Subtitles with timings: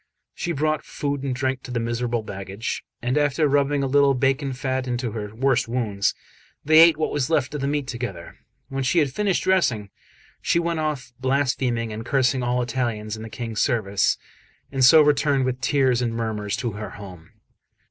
[0.33, 4.51] She brought food and drink to the miserable baggage; and after rubbing a little bacon
[4.51, 6.15] fat into her worst wounds,
[6.65, 8.39] they ate what was left of the meat together.
[8.67, 9.91] When she had finished dressing,
[10.41, 14.17] she went off blaspheming and cursing all Italians in the King's service,
[14.71, 17.29] and so returned with tears and murmurs to her home.